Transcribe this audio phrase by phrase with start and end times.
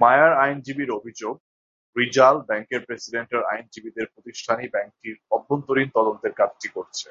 [0.00, 1.34] মায়ার আইনজীবীর অভিযোগ,
[1.96, 7.08] রিজাল ব্যাংকের প্রেসিডেন্টের আইনজীবীদের প্রতিষ্ঠানই ব্যাংকটির অভ্যন্তরীণ তদন্তের কাজটি করছে।